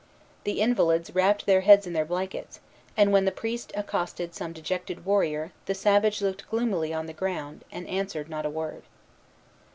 The 0.45 0.61
invalids 0.61 1.13
wrapped 1.13 1.45
their 1.45 1.61
heads 1.61 1.85
in 1.85 1.93
their 1.93 2.05
blankets; 2.05 2.59
and 2.97 3.13
when 3.13 3.25
the 3.25 3.31
priest 3.31 3.71
accosted 3.75 4.33
some 4.33 4.51
dejected 4.51 5.05
warrior, 5.05 5.51
the 5.67 5.75
savage 5.75 6.23
looked 6.23 6.49
gloomily 6.49 6.91
on 6.91 7.05
the 7.05 7.13
ground, 7.13 7.63
and 7.71 7.87
answered 7.87 8.27
not 8.27 8.47
a 8.47 8.49
word. 8.49 8.81